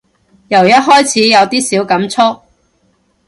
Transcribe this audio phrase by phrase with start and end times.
[0.47, 2.41] 由一開始有啲小感觸